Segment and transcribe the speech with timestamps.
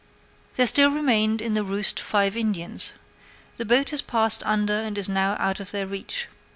[0.55, 2.93] There still remained in the roost five Indians.
[3.57, 6.27] The boat has passed under and is now out of their reach.